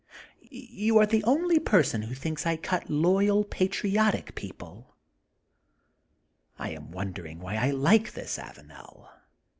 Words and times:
You 0.49 0.97
are 0.97 1.05
the 1.05 1.23
only 1.25 1.59
person 1.59 2.01
who 2.01 2.15
thinks 2.15 2.43
I 2.43 2.57
cut 2.57 2.89
loyal 2.89 3.43
patriotic 3.43 4.33
people. 4.33 4.95
''I 6.57 6.69
am 6.71 6.89
wondering 6.91 7.39
why 7.39 7.55
I 7.57 7.69
like 7.69 8.13
this 8.13 8.39
Avanel. 8.39 9.09